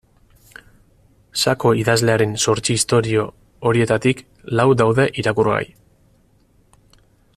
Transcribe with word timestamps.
Sako 1.41 1.73
idazlearen 1.81 2.33
zortzi 2.45 2.77
istorio 2.81 3.27
horietarik 3.71 4.25
lau 4.61 4.67
daude 4.83 5.07
irakurgai. 5.25 5.63